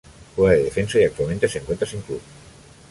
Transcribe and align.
Juega 0.35 0.53
de 0.55 0.63
defensa 0.63 0.99
y 0.99 1.03
actualmente 1.03 1.47
se 1.47 1.59
encuentra 1.59 1.87
sin 1.87 2.01
club. 2.01 2.19